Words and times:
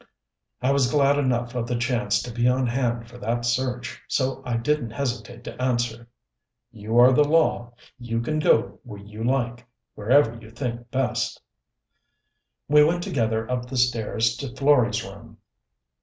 I 0.63 0.71
was 0.71 0.89
glad 0.89 1.19
enough 1.19 1.53
of 1.53 1.67
the 1.67 1.75
chance 1.77 2.23
to 2.23 2.33
be 2.33 2.47
on 2.47 2.65
hand 2.65 3.07
for 3.07 3.19
that 3.19 3.45
search, 3.45 4.01
so 4.07 4.41
I 4.47 4.57
didn't 4.57 4.89
hesitate 4.89 5.43
to 5.43 5.61
answer. 5.61 6.07
"You 6.71 6.97
are 6.97 7.13
the 7.13 7.23
law. 7.23 7.73
You 7.99 8.19
can 8.19 8.39
go 8.39 8.79
where 8.83 8.97
you 8.99 9.23
like 9.23 9.63
wherever 9.93 10.33
you 10.35 10.49
think 10.49 10.89
best." 10.89 11.39
We 12.67 12.83
went 12.83 13.03
together 13.03 13.47
up 13.47 13.67
the 13.67 13.77
stairs 13.77 14.35
to 14.37 14.47
Florey's 14.47 15.03
room. 15.03 15.37